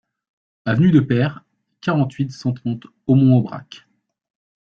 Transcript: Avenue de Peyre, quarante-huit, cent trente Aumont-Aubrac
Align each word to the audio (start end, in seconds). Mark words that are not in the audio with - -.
Avenue 0.65 0.89
de 0.89 0.99
Peyre, 0.99 1.45
quarante-huit, 1.79 2.31
cent 2.31 2.53
trente 2.53 2.87
Aumont-Aubrac 3.05 3.85